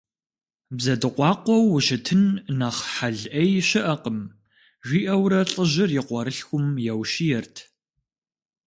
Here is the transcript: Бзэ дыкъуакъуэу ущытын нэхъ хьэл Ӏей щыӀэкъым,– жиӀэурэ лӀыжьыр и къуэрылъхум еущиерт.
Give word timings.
Бзэ 0.77 0.93
дыкъуакъуэу 1.01 1.65
ущытын 1.75 2.23
нэхъ 2.57 2.81
хьэл 2.93 3.17
Ӏей 3.31 3.53
щыӀэкъым,– 3.67 4.19
жиӀэурэ 4.87 5.41
лӀыжьыр 5.51 5.89
и 5.99 6.01
къуэрылъхум 6.07 6.65
еущиерт. 6.91 7.55